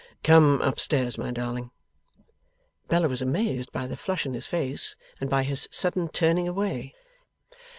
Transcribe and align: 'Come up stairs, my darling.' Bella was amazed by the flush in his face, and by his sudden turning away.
'Come 0.23 0.63
up 0.63 0.79
stairs, 0.79 1.15
my 1.19 1.29
darling.' 1.29 1.69
Bella 2.87 3.07
was 3.07 3.21
amazed 3.21 3.71
by 3.71 3.85
the 3.85 3.95
flush 3.95 4.25
in 4.25 4.33
his 4.33 4.47
face, 4.47 4.95
and 5.19 5.29
by 5.29 5.43
his 5.43 5.69
sudden 5.71 6.09
turning 6.09 6.47
away. 6.47 6.95